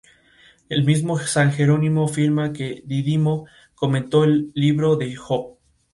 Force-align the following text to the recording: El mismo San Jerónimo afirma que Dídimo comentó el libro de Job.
El 0.67 0.83
mismo 0.83 1.19
San 1.19 1.51
Jerónimo 1.51 2.05
afirma 2.05 2.53
que 2.53 2.81
Dídimo 2.87 3.45
comentó 3.75 4.23
el 4.23 4.51
libro 4.55 4.95
de 4.95 5.13
Job. 5.15 5.59